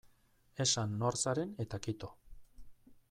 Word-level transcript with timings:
Esan 0.65 0.95
nor 1.03 1.19
zaren 1.25 1.53
eta 1.67 1.81
kito. 1.89 2.11